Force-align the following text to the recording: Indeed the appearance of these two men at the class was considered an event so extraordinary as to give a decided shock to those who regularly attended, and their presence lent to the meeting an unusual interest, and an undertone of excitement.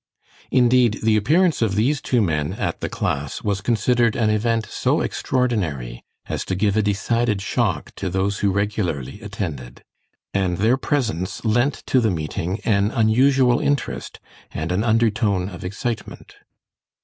Indeed 0.49 1.01
the 1.03 1.15
appearance 1.15 1.61
of 1.61 1.75
these 1.75 2.01
two 2.01 2.23
men 2.23 2.53
at 2.53 2.79
the 2.79 2.89
class 2.89 3.43
was 3.43 3.61
considered 3.61 4.15
an 4.15 4.31
event 4.31 4.65
so 4.65 4.99
extraordinary 4.99 6.03
as 6.25 6.43
to 6.45 6.55
give 6.55 6.75
a 6.75 6.81
decided 6.81 7.39
shock 7.39 7.91
to 7.97 8.09
those 8.09 8.39
who 8.39 8.49
regularly 8.51 9.21
attended, 9.21 9.83
and 10.33 10.57
their 10.57 10.75
presence 10.75 11.45
lent 11.45 11.85
to 11.85 11.99
the 12.01 12.09
meeting 12.09 12.59
an 12.65 12.89
unusual 12.89 13.59
interest, 13.59 14.19
and 14.49 14.71
an 14.71 14.83
undertone 14.83 15.49
of 15.49 15.63
excitement. 15.63 16.33